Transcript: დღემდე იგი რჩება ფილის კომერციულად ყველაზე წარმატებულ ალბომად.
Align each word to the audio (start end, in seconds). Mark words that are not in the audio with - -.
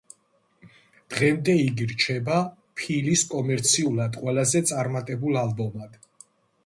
დღემდე 1.13 1.53
იგი 1.65 1.85
რჩება 1.91 2.39
ფილის 2.81 3.25
კომერციულად 3.35 4.19
ყველაზე 4.25 4.63
წარმატებულ 4.73 5.39
ალბომად. 5.47 6.01